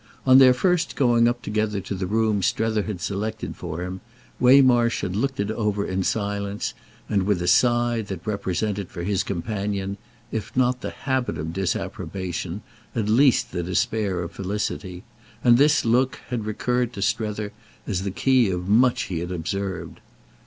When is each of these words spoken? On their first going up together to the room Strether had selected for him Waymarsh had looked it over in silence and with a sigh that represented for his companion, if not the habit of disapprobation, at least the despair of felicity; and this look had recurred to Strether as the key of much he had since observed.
On 0.25 0.39
their 0.39 0.55
first 0.55 0.95
going 0.95 1.27
up 1.27 1.43
together 1.43 1.79
to 1.81 1.93
the 1.93 2.07
room 2.07 2.41
Strether 2.41 2.81
had 2.81 3.01
selected 3.01 3.55
for 3.55 3.83
him 3.83 4.01
Waymarsh 4.39 5.01
had 5.01 5.15
looked 5.15 5.39
it 5.39 5.51
over 5.51 5.85
in 5.85 6.01
silence 6.01 6.73
and 7.07 7.21
with 7.21 7.39
a 7.39 7.47
sigh 7.47 8.01
that 8.01 8.25
represented 8.25 8.89
for 8.89 9.03
his 9.03 9.21
companion, 9.21 9.97
if 10.31 10.57
not 10.57 10.81
the 10.81 10.89
habit 10.89 11.37
of 11.37 11.53
disapprobation, 11.53 12.63
at 12.95 13.09
least 13.09 13.51
the 13.51 13.61
despair 13.61 14.23
of 14.23 14.31
felicity; 14.31 15.03
and 15.43 15.59
this 15.59 15.85
look 15.85 16.15
had 16.29 16.47
recurred 16.47 16.93
to 16.93 17.03
Strether 17.03 17.51
as 17.85 18.01
the 18.01 18.09
key 18.09 18.49
of 18.49 18.67
much 18.67 19.03
he 19.03 19.19
had 19.19 19.29
since 19.29 19.37
observed. 19.37 19.99